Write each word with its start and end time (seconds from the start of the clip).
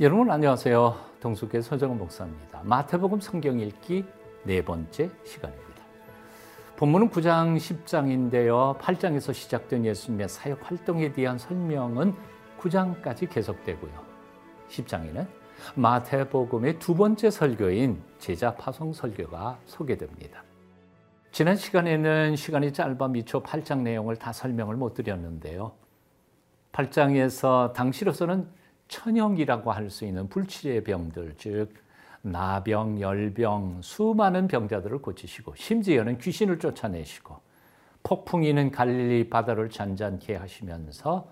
여러분 0.00 0.30
안녕하세요. 0.30 0.96
동숙의 1.20 1.60
서정은 1.60 1.98
목사입니다. 1.98 2.62
마태복음 2.64 3.20
성경 3.20 3.60
읽기 3.60 4.06
네 4.44 4.64
번째 4.64 5.10
시간입니다. 5.24 5.82
본문은 6.78 7.10
9장 7.10 7.58
10장인데요. 7.58 8.78
8장에서 8.78 9.34
시작된 9.34 9.84
예수님의 9.84 10.30
사역 10.30 10.60
활동에 10.62 11.12
대한 11.12 11.36
설명은 11.36 12.14
9장까지 12.58 13.28
계속되고요. 13.28 13.92
10장에는 14.70 15.26
마태복음의 15.74 16.78
두 16.78 16.94
번째 16.94 17.28
설교인 17.28 18.02
제자 18.18 18.54
파송 18.54 18.94
설교가 18.94 19.58
소개됩니다. 19.66 20.42
지난 21.30 21.56
시간에는 21.56 22.36
시간이 22.36 22.72
짧아 22.72 23.08
미처 23.08 23.42
8장 23.42 23.80
내용을 23.82 24.16
다 24.16 24.32
설명을 24.32 24.76
못 24.76 24.94
드렸는데요. 24.94 25.72
8장에서 26.72 27.74
당시로서는 27.74 28.59
천형이라고 28.90 29.72
할 29.72 29.88
수 29.88 30.04
있는 30.04 30.28
불치의 30.28 30.84
병들, 30.84 31.34
즉 31.38 31.72
나병, 32.22 33.00
열병, 33.00 33.80
수많은 33.82 34.46
병자들을 34.46 34.98
고치시고 34.98 35.54
심지어는 35.56 36.18
귀신을 36.18 36.58
쫓아내시고 36.58 37.40
폭풍이는 38.02 38.70
갈릴리 38.70 39.30
바다를 39.30 39.70
잔잔케 39.70 40.36
하시면서 40.36 41.30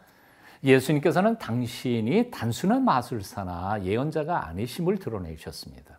예수님께서는 0.65 1.39
당신이 1.39 2.31
단순한 2.31 2.85
마술사나 2.85 3.85
예언자가 3.85 4.49
아니심을 4.49 4.99
드러내셨습니다. 4.99 5.99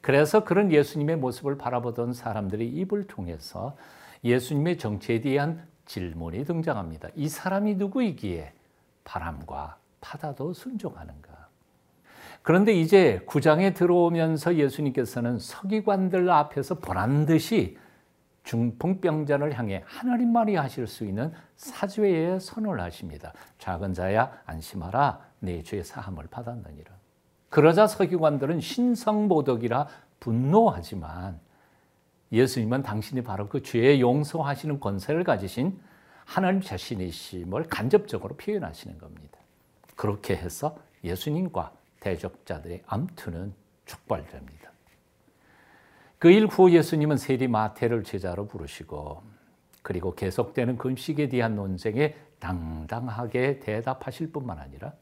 그래서 0.00 0.44
그런 0.44 0.72
예수님의 0.72 1.16
모습을 1.16 1.58
바라보던 1.58 2.12
사람들의 2.12 2.68
입을 2.68 3.06
통해서 3.06 3.76
예수님의 4.24 4.78
정체에 4.78 5.20
대한 5.20 5.66
질문이 5.86 6.44
등장합니다. 6.44 7.08
이 7.16 7.28
사람이 7.28 7.74
누구이기에 7.74 8.52
바람과 9.04 9.81
바다도 10.02 10.52
순종하는가? 10.52 11.48
그런데 12.42 12.74
이제 12.74 13.22
구장에 13.24 13.72
들어오면서 13.72 14.56
예수님께서는 14.56 15.38
서기관들 15.38 16.28
앞에서 16.28 16.74
보란 16.74 17.24
듯이 17.24 17.78
중풍병자를 18.42 19.56
향해 19.56 19.84
하나님만이 19.86 20.56
하실 20.56 20.88
수 20.88 21.04
있는 21.04 21.32
사죄의 21.56 22.40
선을 22.40 22.80
하십니다. 22.80 23.32
작은 23.58 23.94
자야 23.94 24.32
안심하라 24.44 25.20
내 25.38 25.62
죄 25.62 25.82
사함을 25.82 26.26
받았느니라. 26.26 26.90
그러자 27.48 27.86
서기관들은 27.86 28.60
신성모독이라 28.60 29.86
분노하지만 30.18 31.38
예수님은 32.32 32.82
당신이 32.82 33.22
바로 33.22 33.48
그 33.48 33.62
죄의 33.62 34.00
용서하시는 34.00 34.80
권세를 34.80 35.22
가지신 35.22 35.78
하나님 36.24 36.60
자신이심을 36.60 37.68
간접적으로 37.68 38.36
표현하시는 38.36 38.98
겁니다. 38.98 39.38
그렇게 40.02 40.34
해서 40.34 40.76
예수님과 41.04 41.72
대적자들의 42.00 42.82
암투는 42.88 43.54
촉발됩니다. 43.84 44.72
그 46.18 46.28
일 46.28 46.46
후 46.46 46.72
예수님은 46.72 47.16
세리 47.16 47.46
마태를 47.46 48.02
제자로 48.02 48.48
부르시고 48.48 49.22
그리고 49.80 50.16
계속되는 50.16 50.76
금식에 50.76 51.28
대한 51.28 51.54
논쟁에 51.54 52.16
당당하게 52.40 53.60
대답하실 53.60 54.32
뿐만 54.32 54.58
아니라 54.58 54.92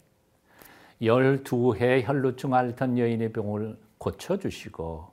12해 1.00 2.02
혈루증 2.04 2.52
앓던 2.52 2.98
여인의 2.98 3.32
병을 3.32 3.78
고쳐주시고 3.96 5.12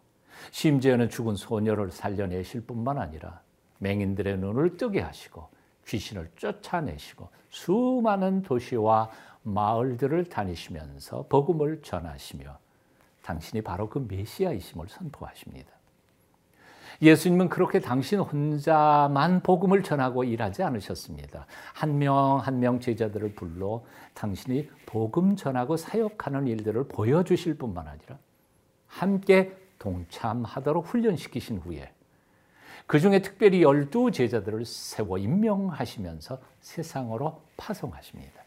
심지어는 0.51 1.07
죽은 1.07 1.35
소녀를 1.37 1.91
살려내실 1.91 2.67
뿐만 2.67 2.97
아니라 2.97 3.39
맹인들의 3.79 4.37
눈을 4.39 4.75
뜨게 4.75 4.99
하시고 4.99 5.47
귀신을 5.87 6.29
쫓아내시고 6.35 7.29
수많은 7.49 8.43
도시와 8.43 9.09
마을들을 9.43 10.25
다니시면서 10.25 11.25
복음을 11.29 11.81
전하시며 11.81 12.57
당신이 13.23 13.61
바로 13.61 13.89
그 13.89 14.05
메시아이심을 14.07 14.87
선포하십니다. 14.89 15.69
예수님은 17.01 17.49
그렇게 17.49 17.79
당신 17.79 18.19
혼자만 18.19 19.41
복음을 19.43 19.83
전하고 19.83 20.23
일하지 20.23 20.63
않으셨습니다. 20.63 21.45
한 21.73 21.97
명 21.99 22.39
한 22.39 22.59
명 22.59 22.79
제자들을 22.79 23.35
불러 23.35 23.83
당신이 24.15 24.67
복음 24.85 25.35
전하고 25.35 25.77
사역하는 25.77 26.47
일들을 26.47 26.87
보여주실 26.87 27.57
뿐만 27.57 27.87
아니라 27.87 28.17
함께 28.87 29.55
동참하도록 29.79 30.87
훈련시키신 30.87 31.59
후에 31.59 31.91
그 32.87 32.99
중에 32.99 33.21
특별히 33.21 33.61
열두 33.61 34.11
제자들을 34.11 34.63
세워 34.65 35.17
임명하시면서 35.17 36.39
세상으로 36.61 37.41
파송하십니다. 37.57 38.43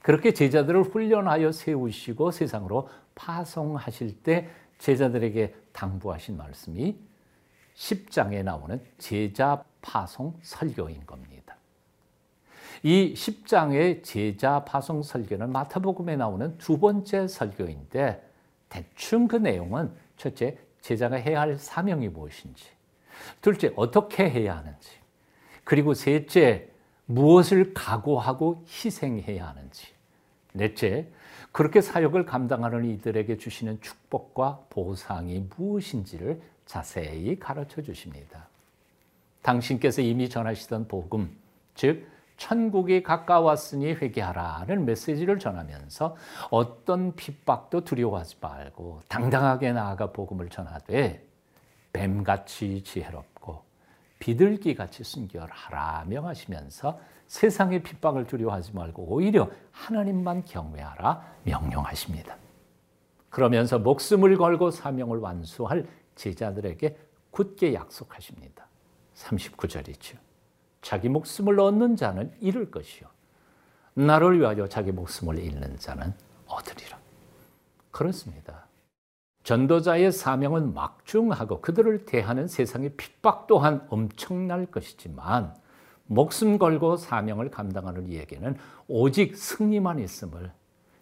그렇게 0.00 0.32
제자들을 0.32 0.82
훈련하여 0.84 1.52
세우시고 1.52 2.30
세상으로 2.30 2.88
파송하실 3.14 4.22
때 4.22 4.48
제자들에게 4.78 5.54
당부하신 5.72 6.38
말씀이 6.38 6.96
10장에 7.76 8.42
나오는 8.42 8.80
제자 8.96 9.62
파송 9.82 10.38
설교인 10.40 11.04
겁니다. 11.04 11.56
이 12.82 13.12
10장의 13.14 14.02
제자 14.02 14.64
파송 14.64 15.02
설교는 15.02 15.52
마태복음에 15.52 16.16
나오는 16.16 16.56
두 16.56 16.78
번째 16.78 17.28
설교인데 17.28 18.26
대충 18.70 19.28
그 19.28 19.36
내용은 19.36 19.92
첫째 20.16 20.56
제자가 20.80 21.16
해야 21.16 21.42
할 21.42 21.58
사명이 21.58 22.08
무엇인지 22.08 22.79
둘째 23.40 23.72
어떻게 23.76 24.28
해야 24.28 24.56
하는지 24.56 24.90
그리고 25.64 25.94
셋째 25.94 26.70
무엇을 27.10 27.74
각오하고 27.74 28.64
희생해야 28.68 29.48
하는지. 29.48 29.88
넷째, 30.52 31.08
그렇게 31.52 31.80
사역을 31.80 32.24
감당하는 32.24 32.84
이들에게 32.84 33.36
주시는 33.36 33.80
축복과 33.80 34.66
보상이 34.70 35.44
무엇인지를 35.56 36.40
자세히 36.66 37.38
가르쳐 37.38 37.82
주십니다. 37.82 38.48
당신께서 39.42 40.02
이미 40.02 40.28
전하시던 40.28 40.86
복음, 40.86 41.36
즉, 41.74 42.06
천국이 42.36 43.02
가까웠으니 43.02 43.92
회개하라는 43.94 44.86
메시지를 44.86 45.38
전하면서 45.38 46.16
어떤 46.50 47.14
핍박도 47.14 47.84
두려워하지 47.84 48.36
말고 48.40 49.02
당당하게 49.08 49.72
나아가 49.72 50.10
복음을 50.12 50.48
전하되 50.48 51.29
뱀같이 51.92 52.82
지혜롭고 52.82 53.62
비둘기같이 54.18 55.02
순결하라 55.02 56.04
명하시면서 56.06 57.00
세상의 57.26 57.82
핍박을 57.82 58.26
두려워하지 58.26 58.74
말고 58.74 59.04
오히려 59.04 59.50
하나님만 59.70 60.44
경외하라 60.44 61.24
명령하십니다. 61.44 62.36
그러면서 63.30 63.78
목숨을 63.78 64.36
걸고 64.36 64.70
사명을 64.70 65.18
완수할 65.18 65.86
제자들에게 66.16 66.98
굳게 67.30 67.74
약속하십니다. 67.74 68.66
39절이죠. 69.14 70.18
자기 70.82 71.08
목숨을 71.08 71.60
얻는 71.60 71.96
자는 71.96 72.34
잃을 72.40 72.70
것이요. 72.70 73.08
나를 73.94 74.40
위하여 74.40 74.66
자기 74.66 74.92
목숨을 74.92 75.38
잃는 75.38 75.78
자는 75.78 76.12
얻으리라. 76.46 76.98
그렇습니다. 77.90 78.66
전도자의 79.42 80.12
사명은 80.12 80.74
막중하고 80.74 81.60
그들을 81.60 82.04
대하는 82.04 82.46
세상의 82.46 82.94
핍박 82.96 83.46
또한 83.46 83.86
엄청날 83.88 84.66
것이지만 84.66 85.54
목숨 86.06 86.58
걸고 86.58 86.96
사명을 86.96 87.50
감당하는 87.50 88.08
이에게는 88.10 88.56
오직 88.88 89.36
승리만 89.36 89.98
있음을 90.00 90.52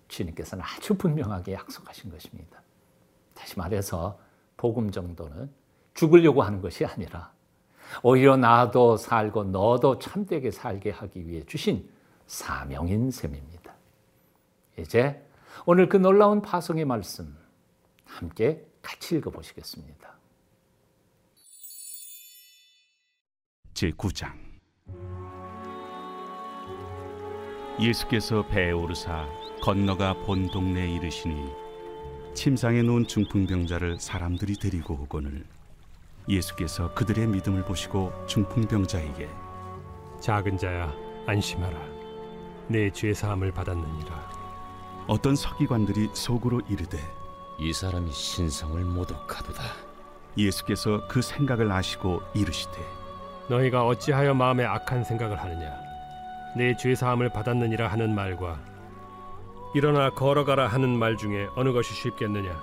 주님께서는 0.09 0.65
아주 0.65 0.95
분명하게 0.95 1.55
약속하신 1.55 2.11
것입니다. 2.11 2.63
다시 3.35 3.59
말해서 3.59 4.19
복음 4.57 4.91
정도는 4.91 5.51
죽으려고 5.95 6.43
하는 6.43 6.61
것이 6.61 6.85
아니라 6.85 7.33
오히려 8.03 8.37
나도 8.37 8.97
살고 8.97 9.45
너도 9.45 9.99
참되게 9.99 10.51
살게 10.51 10.91
하기 10.91 11.27
위해 11.27 11.43
주신 11.45 11.89
사명인 12.27 13.11
셈입니다. 13.11 13.73
이제 14.79 15.25
오늘 15.65 15.89
그 15.89 15.97
놀라운 15.97 16.43
파송의 16.43 16.85
말씀 16.85 17.35
함께 18.19 18.67
같이 18.83 19.17
읽어보시겠습니다. 19.17 20.09
제9장. 23.75 24.33
예수께서 27.81 28.45
배에 28.49 28.73
오르사 28.73 29.29
건너가 29.63 30.15
본 30.25 30.51
동네에 30.51 30.95
이르시니 30.97 31.53
침상에 32.35 32.83
누운 32.83 33.07
중풍병자를 33.07 34.01
사람들이 34.01 34.57
데리고 34.57 34.95
오거늘 34.95 35.45
예수께서 36.29 36.93
그들의 36.95 37.27
믿음을 37.29 37.65
보시고 37.65 38.13
중풍병자에게 38.27 39.29
작은 40.21 40.59
자야 40.59 40.93
안심하라. 41.27 41.79
내 42.69 42.91
죄 42.91 43.15
사함을 43.15 43.53
받았느니라. 43.53 44.39
어떤 45.07 45.37
서기관들이 45.37 46.11
속으로 46.13 46.61
이르되 46.69 46.99
이 47.59 47.73
사람이 47.73 48.11
신성을 48.13 48.81
모독하도다. 48.85 49.63
예수께서 50.37 51.03
그 51.09 51.21
생각을 51.21 51.71
아시고 51.73 52.23
이르시되 52.35 52.79
너희가 53.49 53.85
어찌하여 53.87 54.35
마음에 54.35 54.65
악한 54.65 55.03
생각을 55.05 55.41
하느냐 55.41 55.73
내 56.57 56.75
죄 56.77 56.95
사함을 56.95 57.31
받았느니라 57.31 57.89
하는 57.89 58.15
말과 58.15 58.61
일어나 59.75 60.11
걸어가라 60.11 60.69
하는 60.69 60.97
말 60.99 61.17
중에 61.17 61.49
어느 61.55 61.73
것이 61.73 61.93
쉽겠느냐? 61.95 62.63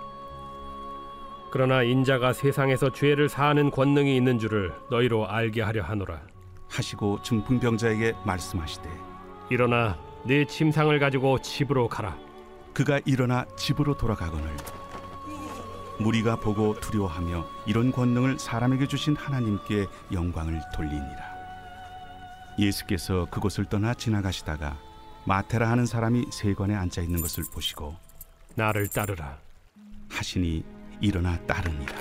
그러나 1.51 1.83
인자가 1.83 2.33
세상에서 2.33 2.91
죄를 2.91 3.29
사하는 3.29 3.69
권능이 3.71 4.15
있는 4.15 4.39
줄을 4.39 4.73
너희로 4.89 5.27
알게 5.29 5.61
하려 5.61 5.83
하노라. 5.83 6.19
하시고 6.69 7.21
중풍병자에게 7.21 8.15
말씀하시되 8.25 8.89
일어나 9.49 9.97
네 10.25 10.45
침상을 10.45 10.97
가지고 10.99 11.39
집으로 11.39 11.87
가라. 11.87 12.17
그가 12.73 12.99
일어나 13.05 13.45
집으로 13.55 13.95
돌아가거늘 13.95 14.49
무리가 15.99 16.39
보고 16.39 16.79
두려워하며 16.79 17.45
이런 17.65 17.91
권능을 17.91 18.39
사람에게 18.39 18.87
주신 18.87 19.15
하나님께 19.15 19.87
영광을 20.11 20.61
돌리니라. 20.73 21.35
예수께서 22.59 23.27
그곳을 23.31 23.65
떠나 23.65 23.93
지나가시다가 23.93 24.77
마테라 25.25 25.69
하는 25.69 25.85
사람이 25.85 26.25
세관에 26.31 26.75
앉아 26.75 27.01
있는 27.01 27.21
것을 27.21 27.43
보시고 27.53 27.95
나를 28.55 28.87
따르라. 28.87 29.37
하시니 30.09 30.63
일어나 31.01 31.37
따르니라. 31.45 31.93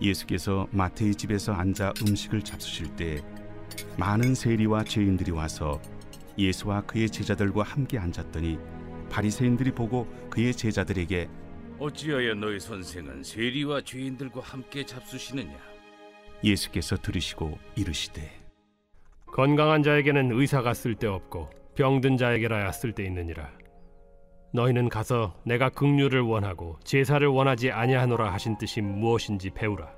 예수께서 0.00 0.66
마태의 0.70 1.14
집에서 1.14 1.52
앉아 1.52 1.92
음식을 2.00 2.42
잡수실 2.42 2.96
때 2.96 3.22
많은 3.98 4.34
세리와 4.34 4.84
죄인들이 4.84 5.30
와서 5.30 5.80
예수와 6.38 6.82
그의 6.82 7.10
제자들과 7.10 7.62
함께 7.62 7.98
앉았더니 7.98 8.58
바리새인들이 9.10 9.72
보고 9.72 10.06
그의 10.30 10.54
제자들에게 10.54 11.28
어찌하여 11.78 12.34
너희 12.34 12.60
선생은 12.60 13.22
세리와 13.22 13.82
죄인들과 13.82 14.40
함께 14.40 14.84
잡수시느냐? 14.84 15.56
예수께서 16.44 16.96
들으시고 16.96 17.58
이르시되 17.76 18.30
건강한 19.26 19.82
자에게는 19.82 20.32
의사가 20.32 20.74
쓸데없고 20.74 21.50
병든 21.76 22.16
자에게라야 22.16 22.72
쓸데있느니라. 22.72 23.50
너희는 24.52 24.88
가서 24.88 25.40
내가 25.44 25.68
긍휼을 25.68 26.20
원하고 26.20 26.78
제사를 26.82 27.24
원하지 27.26 27.70
아니하노라 27.70 28.32
하신 28.32 28.58
뜻이 28.58 28.80
무엇인지 28.80 29.50
배우라. 29.50 29.94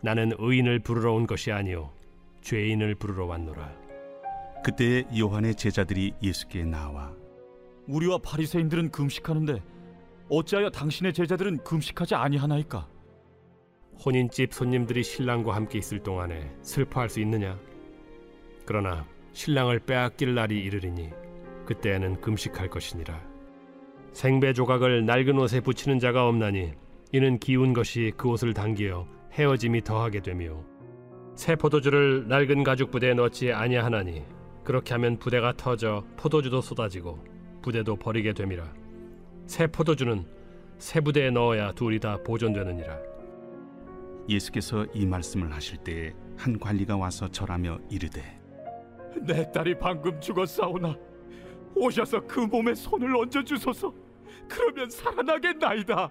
나는 0.00 0.32
의인을 0.38 0.78
부르러 0.80 1.12
온 1.12 1.26
것이 1.26 1.52
아니요 1.52 1.92
죄인을 2.40 2.94
부르러 2.94 3.26
왔노라. 3.26 3.70
그때 4.64 5.04
요한의 5.16 5.54
제자들이 5.54 6.14
예수께 6.22 6.64
나와 6.64 7.14
우리와 7.88 8.18
바리새인들은 8.18 8.90
금식하는데 8.90 9.62
어찌하여 10.28 10.70
당신의 10.70 11.14
제자들은 11.14 11.64
금식하지 11.64 12.14
아니하나이까? 12.14 12.86
혼인집 14.04 14.52
손님들이 14.52 15.02
신랑과 15.02 15.54
함께 15.54 15.78
있을 15.78 16.02
동안에 16.02 16.54
슬퍼할 16.62 17.08
수 17.08 17.20
있느냐? 17.20 17.58
그러나 18.66 19.06
신랑을 19.32 19.80
빼앗길 19.80 20.34
날이 20.34 20.62
이르리니 20.62 21.10
그때에는 21.64 22.20
금식할 22.20 22.68
것이니라. 22.68 23.20
생배 24.12 24.52
조각을 24.52 25.06
낡은 25.06 25.38
옷에 25.38 25.60
붙이는 25.60 25.98
자가 25.98 26.28
없나니 26.28 26.72
이는 27.12 27.38
기운 27.38 27.72
것이 27.72 28.12
그 28.16 28.28
옷을 28.28 28.52
당기어 28.52 29.06
헤어짐이 29.32 29.82
더하게 29.82 30.20
되며 30.20 30.62
새 31.34 31.56
포도주를 31.56 32.28
낡은 32.28 32.64
가죽 32.64 32.90
부대에 32.90 33.14
넣지 33.14 33.52
아니하나니 33.52 34.24
그렇게 34.64 34.92
하면 34.94 35.18
부대가 35.18 35.54
터져 35.56 36.04
포도주도 36.16 36.60
쏟아지고 36.60 37.18
부대도 37.62 37.96
버리게 37.96 38.32
됨이라. 38.32 38.64
새 39.46 39.66
포도주는 39.66 40.24
새 40.78 41.00
부대에 41.00 41.30
넣어야 41.30 41.72
둘이 41.72 41.98
다 41.98 42.18
보존되느니라. 42.22 42.98
예수께서 44.28 44.86
이 44.94 45.06
말씀을 45.06 45.52
하실 45.52 45.78
때에 45.78 46.12
한 46.36 46.58
관리가 46.58 46.96
와서 46.96 47.28
절하며 47.28 47.78
이르되 47.90 48.40
내 49.22 49.50
딸이 49.50 49.78
방금 49.78 50.20
죽었사오나 50.20 50.96
오셔서 51.74 52.26
그 52.26 52.40
몸에 52.40 52.74
손을 52.74 53.16
얹어 53.16 53.42
주소서. 53.42 53.92
그러면 54.48 54.88
살아나겠나이다. 54.90 56.10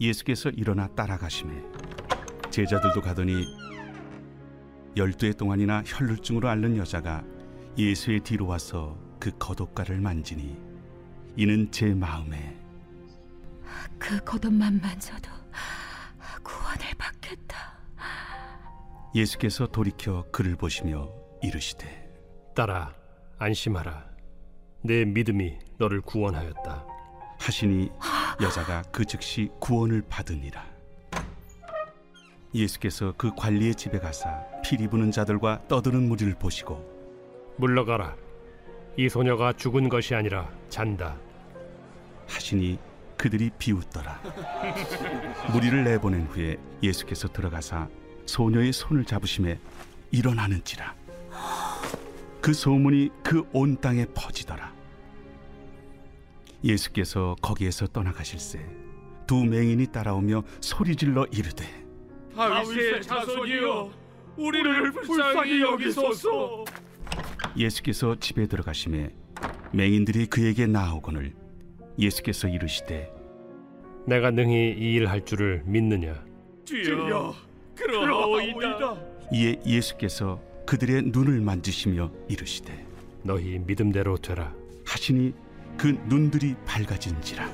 예수께서 0.00 0.50
일어나 0.50 0.86
따라가심에 0.88 1.62
제자들도 2.50 3.00
가더니 3.00 3.44
열두 4.96 5.26
해 5.26 5.32
동안이나 5.32 5.82
혈루증으로 5.84 6.48
앓는 6.48 6.76
여자가 6.76 7.24
예수의 7.76 8.20
뒤로 8.20 8.46
와서 8.46 8.96
그 9.18 9.30
겉옷가를 9.38 10.00
만지니 10.00 10.56
이는 11.36 11.70
제 11.72 11.92
마음에 11.94 12.56
그 13.98 14.22
겉옷만 14.24 14.80
만져도 14.80 15.30
구원을 16.42 16.94
받겠다. 16.96 17.74
예수께서 19.14 19.66
돌이켜 19.66 20.24
그를 20.30 20.56
보시며 20.56 21.08
이르시되 21.42 22.52
딸아 22.54 22.94
안심하라. 23.38 24.04
내 24.82 25.04
믿음이 25.04 25.58
너를 25.78 26.00
구원하였다. 26.02 26.86
하시니 27.40 27.90
여자가 28.40 28.82
그 28.92 29.04
즉시 29.04 29.50
구원을 29.60 30.02
받으니라. 30.08 30.64
예수께서 32.54 33.12
그 33.16 33.34
관리의 33.34 33.74
집에 33.74 33.98
가사 33.98 34.44
피리 34.62 34.86
부는 34.86 35.10
자들과 35.10 35.66
떠드는 35.66 36.08
무리를 36.08 36.34
보시고 36.34 37.54
물러가라. 37.58 38.23
이 38.96 39.08
소녀가 39.08 39.52
죽은 39.52 39.88
것이 39.88 40.14
아니라 40.14 40.48
잔다. 40.68 41.16
하시니 42.28 42.78
그들이 43.16 43.50
비웃더라. 43.58 44.20
무리를 45.52 45.84
내보낸 45.84 46.26
후에 46.26 46.56
예수께서 46.82 47.28
들어가사 47.28 47.88
소녀의 48.26 48.72
손을 48.72 49.04
잡으심에 49.04 49.58
일어나는지라. 50.10 50.94
그 52.40 52.52
소문이 52.52 53.10
그 53.22 53.42
온 53.52 53.80
땅에 53.80 54.06
퍼지더라. 54.14 54.72
예수께서 56.62 57.36
거기에서 57.42 57.86
떠나가실새 57.86 58.60
두 59.26 59.44
맹인이 59.44 59.86
따라오며 59.88 60.42
소리질러 60.60 61.26
이르되 61.32 61.64
다윗의 62.36 63.02
자손이여 63.02 63.90
우리를 64.36 64.92
불쌍히 64.92 65.60
여기소서. 65.62 66.64
예수께서 67.56 68.16
집에 68.18 68.46
들어가심에 68.46 69.10
맹인들이 69.72 70.26
그에게 70.26 70.66
나오거늘 70.66 71.34
예수께서 71.98 72.48
이르시되 72.48 73.10
내가 74.06 74.30
능히 74.30 74.72
이 74.76 74.96
일 74.96 75.06
할 75.08 75.24
줄을 75.24 75.62
믿느냐? 75.64 76.22
주여 76.64 77.34
그러하오이다. 77.76 78.96
이에 79.32 79.60
예수께서 79.66 80.40
그들의 80.66 81.04
눈을 81.06 81.40
만지시며 81.40 82.10
이르시되 82.28 82.86
너희 83.22 83.58
믿음대로 83.58 84.16
되라. 84.18 84.52
하시니 84.86 85.32
그 85.78 85.88
눈들이 86.06 86.54
밝아진지라 86.66 87.48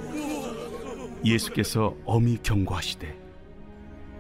예수께서 1.24 1.94
엄히 2.04 2.38
경고하시되 2.42 3.18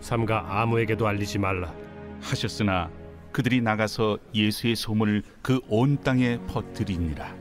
삼가 0.00 0.60
아무에게도 0.60 1.06
알리지 1.06 1.38
말라. 1.38 1.74
하셨으나 2.20 2.90
그들이 3.32 3.60
나가서 3.60 4.18
예수의 4.34 4.76
소문을 4.76 5.22
그 5.42 5.60
온 5.68 6.00
땅에 6.02 6.38
퍼뜨리니라 6.48 7.34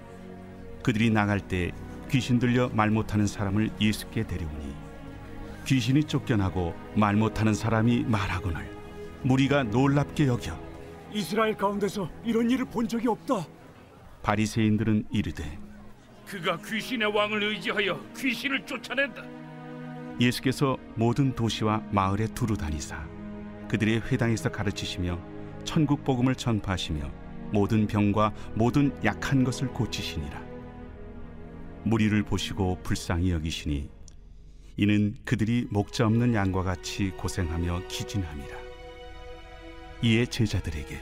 그들이 0.83 1.09
나갈 1.09 1.39
때 1.39 1.71
귀신 2.09 2.39
들려 2.39 2.69
말 2.69 2.89
못하는 2.91 3.27
사람을 3.27 3.69
예수께 3.79 4.25
데려오니 4.25 4.73
귀신이 5.65 6.03
쫓겨나고 6.03 6.73
말 6.95 7.15
못하는 7.15 7.53
사람이 7.53 8.05
말하거늘 8.05 8.69
무리가 9.23 9.63
놀랍게 9.63 10.27
여겨 10.27 10.57
이스라엘 11.11 11.55
가운데서 11.55 12.09
이런 12.23 12.49
일을 12.51 12.65
본 12.65 12.87
적이 12.87 13.07
없다. 13.09 13.45
바리새인들은 14.21 15.05
이르되 15.11 15.57
그가 16.25 16.57
귀신의 16.57 17.11
왕을 17.15 17.43
의지하여 17.43 17.99
귀신을 18.15 18.63
쫓아낸다. 18.65 19.23
예수께서 20.21 20.77
모든 20.95 21.33
도시와 21.33 21.81
마을에 21.91 22.27
두루 22.27 22.55
다니사 22.57 23.03
그들의 23.69 24.01
회당에서 24.11 24.49
가르치시며 24.49 25.19
천국 25.63 26.03
복음을 26.03 26.35
전파하시며 26.35 27.11
모든 27.51 27.87
병과 27.87 28.33
모든 28.55 28.91
약한 29.03 29.43
것을 29.43 29.69
고치시니라. 29.69 30.49
무리를 31.83 32.21
보시고 32.23 32.79
불쌍히 32.83 33.31
여기시니 33.31 33.89
이는 34.77 35.15
그들이 35.25 35.67
목자 35.71 36.05
없는 36.05 36.33
양과 36.33 36.63
같이 36.63 37.11
고생하며 37.11 37.87
기진함이라. 37.87 38.57
이에 40.03 40.25
제자들에게 40.25 40.97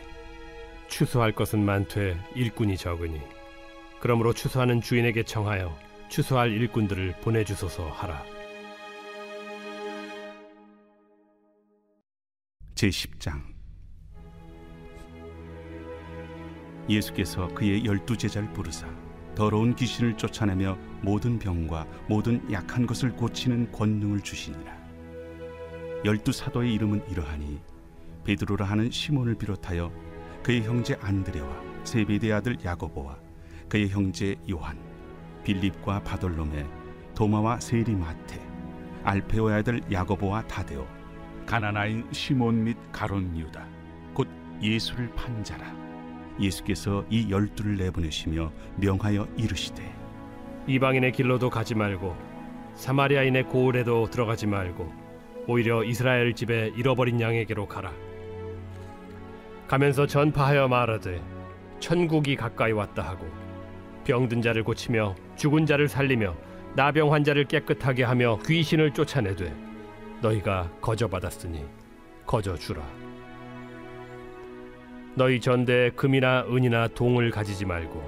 추수할 0.88 1.32
것은 1.34 1.64
많되 1.64 2.18
일꾼이 2.36 2.78
적으니 2.78 3.20
그러므로 4.00 4.34
추수하는 4.34 4.82
주인에게 4.82 5.24
청하여 5.24 5.78
추수할 6.10 6.52
일꾼들을 6.52 7.18
보내주소서 7.22 7.88
하라. 7.90 8.24
제10장 12.76 13.57
예수께서 16.90 17.48
그의 17.50 17.86
열두 17.86 18.18
제자를 18.18 18.52
부르사 18.54 18.88
더러운 19.36 19.76
귀신을 19.76 20.18
쫓아내며 20.18 20.78
모든 21.02 21.38
병과 21.38 21.86
모든 22.08 22.52
약한 22.52 22.88
것을 22.88 23.16
고치는 23.16 23.72
권능을 23.72 24.22
주시니라 24.22 24.78
열두 26.06 26.32
사도의 26.32 26.74
이름은 26.74 27.10
이러하니 27.10 27.60
베드로라 28.24 28.66
하는 28.66 28.92
시몬을 28.92 29.36
비롯하여 29.36 29.92
그의 30.44 30.64
형제 30.64 30.98
안드레와 31.02 31.68
세베대 31.84 32.32
아들 32.32 32.58
야고보와 32.64 33.28
그의 33.70 33.90
형제 33.90 34.36
요한, 34.50 34.78
빌립과 35.44 36.04
바돌로메, 36.04 36.66
도마와 37.16 37.60
세리 37.60 37.96
마테, 37.96 38.42
알페오의 39.04 39.56
아들 39.58 39.82
야고보와 39.92 40.48
타데오, 40.48 40.88
가나나인 41.46 42.08
시몬 42.12 42.64
및 42.64 42.78
가론 42.92 43.38
유다, 43.38 43.68
곧 44.14 44.28
예수를 44.62 45.14
판 45.16 45.44
자라. 45.44 45.87
예수께서 46.40 47.06
이 47.10 47.32
열두를 47.32 47.78
내보내시며 47.78 48.52
명하여 48.78 49.28
이르시되 49.38 49.84
이방인의 50.68 51.14
길로도 51.14 51.50
가지 51.50 51.76
말고 51.76 52.16
사마리아인의 52.76 53.44
고을에도 53.44 54.10
들어가지 54.10 54.46
말고 54.48 54.92
오히려 55.48 55.84
이스라엘 55.84 56.34
집에 56.34 56.72
잃어버린 56.76 57.20
양에게로 57.22 57.68
가라. 57.68 57.92
가면서 59.68 60.06
전파하여 60.06 60.68
말하되 60.68 61.22
천국이 61.80 62.36
가까이 62.36 62.72
왔다 62.72 63.04
하고 63.04 63.28
병든 64.04 64.42
자를 64.42 64.64
고치며 64.64 65.16
죽은 65.36 65.66
자를 65.66 65.88
살리며 65.88 66.36
나병 66.76 67.14
환자를 67.14 67.46
깨끗하게 67.46 68.04
하며 68.04 68.38
귀신을 68.46 68.94
쫓아내되 68.94 69.54
너희가 70.22 70.70
거저 70.82 71.08
받았으니 71.08 71.66
거저 72.26 72.56
주라. 72.56 73.07
너희 75.18 75.40
전대에 75.40 75.90
금이나 75.90 76.46
은이나 76.48 76.90
동을 76.90 77.32
가지지 77.32 77.66
말고 77.66 78.08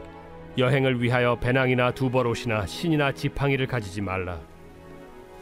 여행을 0.60 1.02
위하여 1.02 1.40
배낭이나 1.40 1.90
두벌옷이나 1.90 2.68
신이나 2.68 3.14
지팡이를 3.14 3.66
가지지 3.66 4.00
말라. 4.00 4.40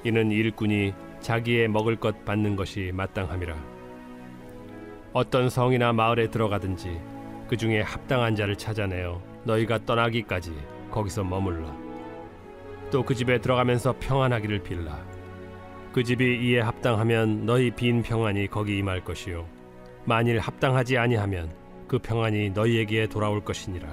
이는 0.06 0.32
일꾼이 0.32 0.94
자기의 1.20 1.68
먹을 1.68 1.98
것 1.98 2.24
받는 2.24 2.56
것이 2.56 2.92
마땅함이라. 2.94 3.54
어떤 5.12 5.50
성이나 5.50 5.92
마을에 5.92 6.30
들어가든지 6.30 7.02
그 7.50 7.58
중에 7.58 7.82
합당한 7.82 8.34
자를 8.34 8.56
찾아내어 8.56 9.22
너희가 9.44 9.80
떠나기까지 9.86 10.54
거기서 10.90 11.26
머물러. 11.26 11.76
또그 12.92 13.14
집에 13.14 13.42
들어가면서 13.42 13.94
평안하기를 14.00 14.64
빌라. 14.64 15.04
그 15.92 16.02
집이 16.02 16.48
이에 16.48 16.62
합당하면 16.62 17.46
너희 17.46 17.72
빈 17.72 18.04
평안이 18.04 18.48
거기 18.48 18.78
임할 18.78 19.04
것이요. 19.04 19.57
만일 20.08 20.40
합당하지 20.40 20.98
아니하면 20.98 21.54
그 21.86 22.00
평안이 22.00 22.52
너희에게 22.52 23.08
돌아올 23.08 23.44
것이니라. 23.44 23.90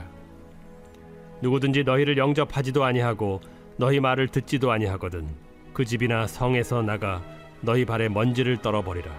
누구든지 1.42 1.82
너희를 1.82 2.16
영접하지도 2.16 2.84
아니하고 2.84 3.40
너희 3.76 3.98
말을 3.98 4.28
듣지도 4.28 4.70
아니하거든 4.70 5.26
그 5.72 5.84
집이나 5.84 6.28
성에서 6.28 6.82
나가 6.82 7.20
너희 7.62 7.84
발에 7.84 8.08
먼지를 8.08 8.58
떨어버리라. 8.58 9.10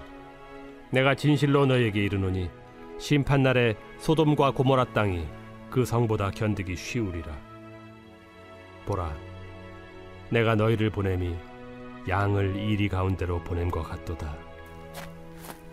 내가 0.90 1.16
진실로 1.16 1.66
너희에게 1.66 2.02
이르노니 2.02 2.50
심판 2.98 3.44
날에 3.44 3.76
소돔과 3.98 4.52
고모라 4.52 4.86
땅이 4.94 5.28
그 5.70 5.84
성보다 5.84 6.32
견디기 6.32 6.78
쉬우리라. 6.78 7.36
보라, 8.86 9.14
내가 10.30 10.56
너희를 10.56 10.92
보냄이 10.92 11.36
양을 12.08 12.56
이리 12.56 12.88
가운데로 12.88 13.44
보냄과 13.44 13.84
같도다. 13.84 14.34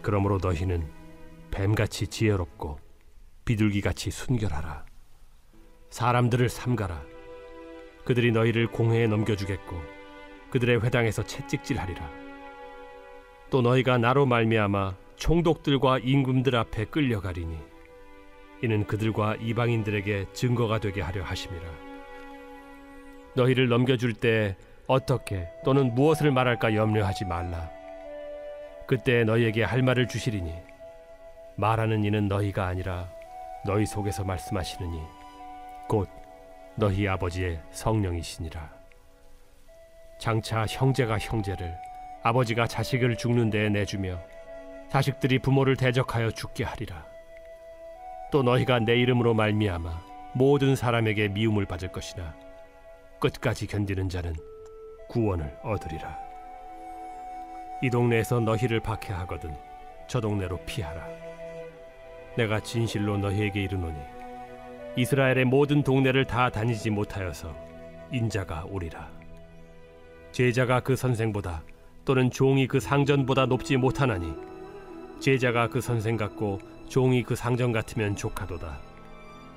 그러므로 0.00 0.41
너희는 0.43 1.01
뱀같이 1.52 2.09
지혜롭고 2.09 2.80
비둘기같이 3.44 4.11
순결하라. 4.11 4.87
사람들을 5.90 6.49
삼가라. 6.49 7.02
그들이 8.04 8.32
너희를 8.32 8.66
공회에 8.68 9.06
넘겨주겠고 9.06 9.76
그들의 10.50 10.82
회당에서 10.82 11.23
채찍질하리라. 11.23 12.11
또 13.50 13.61
너희가 13.61 13.99
나로 13.99 14.25
말미암아 14.26 14.97
총독들과 15.16 15.99
임금들 15.99 16.56
앞에 16.56 16.87
끌려가리니 16.87 17.59
이는 18.62 18.87
그들과 18.87 19.37
이방인들에게 19.37 20.32
증거가 20.32 20.78
되게 20.80 21.02
하려 21.02 21.23
하심이라. 21.23 21.62
너희를 23.37 23.68
넘겨줄 23.68 24.14
때 24.14 24.56
어떻게 24.87 25.49
또는 25.64 25.94
무엇을 25.94 26.30
말할까 26.32 26.75
염려하지 26.75 27.26
말라. 27.26 27.71
그때 28.87 29.25
너희에게 29.25 29.62
할 29.64 29.82
말을 29.82 30.09
주시리니 30.09 30.72
말하는 31.56 32.04
이는 32.04 32.28
너희가 32.28 32.66
아니라 32.66 33.09
너희 33.64 33.87
속에서 33.87 34.25
말씀하시느니 34.25 35.00
곧 35.88 36.09
너희 36.75 37.06
아버지의 37.06 37.61
성령이시니라. 37.71 38.71
장차 40.18 40.64
형제가 40.66 41.18
형제를 41.18 41.76
아버지가 42.23 42.66
자식을 42.66 43.16
죽는 43.16 43.50
데에 43.50 43.68
내주며 43.68 44.18
자식들이 44.88 45.38
부모를 45.38 45.76
대적하여 45.76 46.30
죽게 46.30 46.64
하리라. 46.64 47.04
또 48.30 48.42
너희가 48.42 48.78
내 48.78 48.97
이름으로 48.97 49.35
말미암아 49.35 50.00
모든 50.35 50.75
사람에게 50.75 51.28
미움을 51.28 51.66
받을 51.66 51.88
것이나 51.88 52.35
끝까지 53.18 53.66
견디는 53.66 54.09
자는 54.09 54.35
구원을 55.09 55.59
얻으리라. 55.62 56.18
이 57.82 57.90
동네에서 57.90 58.40
너희를 58.40 58.80
박해하거든 58.80 59.54
저 60.06 60.21
동네로 60.21 60.59
피하라. 60.64 61.22
내가 62.37 62.61
진실로 62.61 63.19
너희에게 63.19 63.62
이르노니 63.62 63.99
이스라엘의 64.97 65.45
모든 65.47 65.83
동네를 65.83 66.27
다 66.27 66.51
다니지 66.51 66.91
못하여서 66.91 67.55
인자가 68.11 68.65
오리라. 68.69 69.11
제자가 70.33 70.81
그 70.81 70.97
선생보다 70.97 71.62
또는 72.05 72.31
종이 72.31 72.67
그 72.67 72.81
상전보다 72.81 73.47
높지 73.47 73.77
못하나니 73.77 74.35
제자가 75.21 75.69
그 75.69 75.81
선생 75.81 76.17
같고 76.17 76.59
종이 76.89 77.23
그 77.23 77.35
상전 77.37 77.73
같으면 77.73 78.17
족하도다. 78.17 78.81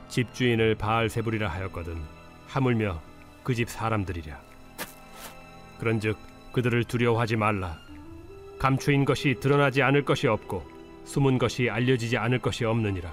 집주인을 0.08 0.76
바알 0.76 1.10
세불이라 1.10 1.50
하였거든 1.50 1.98
하물며 2.48 3.02
그 3.44 3.54
집 3.54 3.70
사람들이랴. 3.70 4.40
그런즉 5.80 6.18
그들을 6.54 6.84
두려워하지 6.86 7.36
말라. 7.36 7.78
감추인 8.60 9.04
것이 9.04 9.36
드러나지 9.40 9.82
않을 9.82 10.06
것이 10.06 10.28
없고 10.28 10.75
숨은 11.06 11.38
것이 11.38 11.70
알려지지 11.70 12.18
않을 12.18 12.40
것이 12.40 12.66
없느니라. 12.66 13.12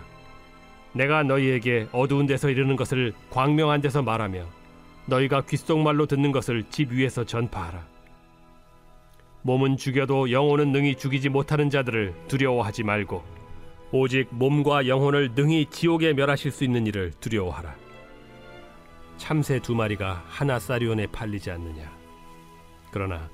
내가 0.95 1.23
너희에게 1.23 1.89
어두운 1.93 2.27
데서 2.27 2.51
이르는 2.51 2.77
것을 2.77 3.15
광명한 3.31 3.81
데서 3.81 4.03
말하며 4.03 4.45
너희가 5.07 5.43
귓속말로 5.43 6.07
듣는 6.07 6.33
것을 6.33 6.65
집 6.71 6.93
위에서 6.93 7.25
전파하라. 7.25 7.87
몸은 9.43 9.77
죽여도 9.77 10.31
영혼은 10.31 10.71
능히 10.73 10.95
죽이지 10.95 11.29
못하는 11.29 11.71
자들을 11.71 12.15
두려워하지 12.29 12.85
말고 12.85 13.25
오직 13.91 14.29
몸과 14.31 14.87
영혼을 14.87 15.33
능히 15.35 15.67
지옥에 15.67 16.13
멸하실 16.13 16.51
수 16.51 16.65
있는 16.65 16.87
일을 16.87 17.13
두려워하라. 17.21 17.75
참새 19.17 19.59
두 19.61 19.75
마리가 19.75 20.25
하나 20.27 20.59
쌀이온에 20.59 21.09
팔리지 21.09 21.51
않느냐. 21.51 21.93
그러나 22.91 23.29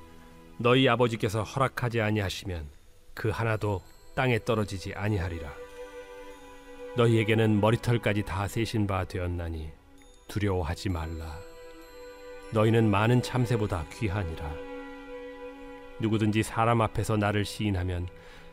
너희 0.57 0.87
아버지께서 0.89 1.43
허락하지 1.43 2.01
아니하시면 2.01 2.67
그 3.13 3.29
하나도 3.29 3.81
땅에 4.15 4.39
떨어지지 4.43 4.93
아니하리라. 4.93 5.51
너희에게는 6.95 7.61
머리털까지 7.61 8.23
다 8.23 8.47
세신 8.47 8.87
바 8.87 9.05
되었나니 9.05 9.69
두려워하지 10.27 10.89
말라. 10.89 11.37
너희는 12.51 12.89
많은 12.89 13.21
참새보다 13.21 13.85
귀하니라. 13.93 14.53
누구든지 15.99 16.43
사람 16.43 16.81
앞에서 16.81 17.17
나를 17.17 17.45
시인하면 17.45 18.07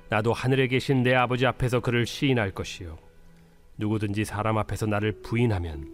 나도 0.09 0.33
하늘에 0.33 0.67
계신 0.69 1.03
내 1.03 1.15
아버지 1.15 1.47
앞에서 1.47 1.81
그를 1.81 2.07
시인할 2.07 2.53
것이요. 2.53 2.99
누구든지 3.79 4.25
사람 4.25 4.59
앞에서 4.59 4.87
나를 4.87 5.23
부인하면 5.23 5.93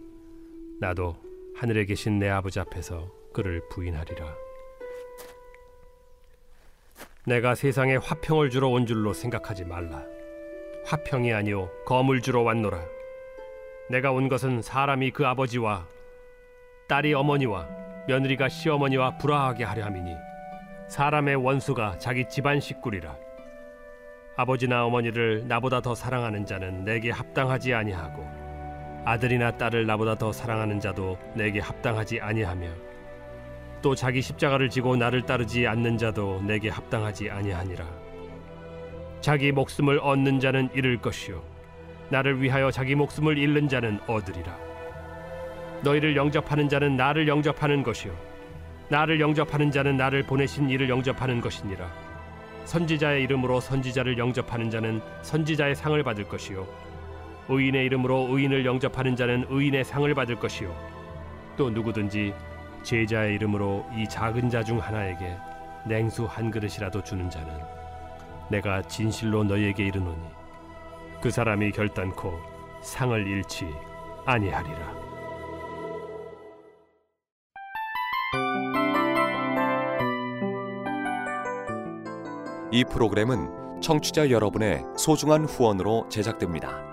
나도 0.79 1.15
하늘에 1.55 1.85
계신 1.85 2.19
내 2.19 2.29
아버지 2.29 2.59
앞에서 2.59 3.11
그를 3.33 3.61
부인하리라. 3.69 4.42
내가 7.25 7.55
세상에 7.55 7.95
화평을 7.95 8.49
주러 8.49 8.67
온 8.67 8.85
줄로 8.85 9.13
생각하지 9.13 9.63
말라. 9.63 10.03
화평이 10.83 11.33
아니요 11.33 11.69
검을 11.85 12.19
주러 12.19 12.41
왔노라. 12.41 12.77
내가 13.89 14.11
온 14.11 14.27
것은 14.27 14.61
사람이 14.61 15.11
그 15.11 15.25
아버지와 15.25 15.87
딸이 16.89 17.13
어머니와 17.13 17.69
며느리가 18.09 18.49
시어머니와 18.49 19.17
불화하게 19.19 19.63
하려 19.63 19.85
함이니 19.85 20.13
사람의 20.89 21.37
원수가 21.37 21.97
자기 21.97 22.27
집안 22.27 22.59
식구리라. 22.59 23.15
아버지나 24.35 24.85
어머니를 24.85 25.47
나보다 25.47 25.79
더 25.79 25.95
사랑하는 25.95 26.45
자는 26.45 26.83
내게 26.83 27.09
합당하지 27.09 27.73
아니하고 27.73 28.27
아들이나 29.05 29.51
딸을 29.51 29.85
나보다 29.85 30.15
더 30.15 30.33
사랑하는 30.33 30.81
자도 30.81 31.17
내게 31.35 31.61
합당하지 31.61 32.19
아니하며 32.19 32.92
또 33.83 33.93
자기 33.93 34.21
십자가를 34.21 34.69
지고 34.69 34.95
나를 34.95 35.23
따르지 35.23 35.67
않는 35.67 35.97
자도 35.97 36.41
내게 36.41 36.69
합당하지 36.69 37.29
아니하니라. 37.29 37.85
자기 39.19 39.51
목숨을 39.51 39.99
얻는 39.99 40.39
자는 40.39 40.69
잃을 40.73 40.97
것이요 40.97 41.43
나를 42.09 42.41
위하여 42.41 42.71
자기 42.71 42.95
목숨을 42.95 43.37
잃는 43.37 43.67
자는 43.67 43.99
얻으리라. 44.07 44.57
너희를 45.83 46.15
영접하는 46.15 46.69
자는 46.69 46.95
나를 46.95 47.27
영접하는 47.27 47.83
것이요 47.83 48.15
나를 48.87 49.19
영접하는 49.19 49.69
자는 49.69 49.97
나를 49.97 50.23
보내신 50.23 50.69
이를 50.69 50.89
영접하는 50.89 51.41
것이니라. 51.41 51.91
선지자의 52.63 53.23
이름으로 53.23 53.59
선지자를 53.59 54.17
영접하는 54.17 54.69
자는 54.69 55.01
선지자의 55.23 55.75
상을 55.75 56.01
받을 56.03 56.23
것이요 56.23 56.65
의인의 57.49 57.85
이름으로 57.87 58.29
의인을 58.31 58.65
영접하는 58.65 59.17
자는 59.17 59.45
의인의 59.49 59.83
상을 59.83 60.13
받을 60.13 60.35
것이요 60.35 60.73
또 61.57 61.69
누구든지 61.69 62.33
제자의 62.83 63.35
이름으로 63.35 63.85
이 63.95 64.07
작은 64.07 64.49
자 64.49 64.63
중 64.63 64.79
하나에게 64.79 65.37
냉수 65.85 66.25
한 66.25 66.51
그릇이라도 66.51 67.03
주는 67.03 67.29
자는 67.29 67.53
내가 68.49 68.81
진실로 68.83 69.43
너희에게 69.43 69.85
이르노니 69.85 70.21
그 71.21 71.31
사람이 71.31 71.71
결단코 71.71 72.33
상을 72.81 73.25
잃지 73.27 73.67
아니하리라. 74.25 75.03
이 82.71 82.83
프로그램은 82.85 83.81
청취자 83.81 84.31
여러분의 84.31 84.83
소중한 84.97 85.45
후원으로 85.45 86.07
제작됩니다. 86.09 86.92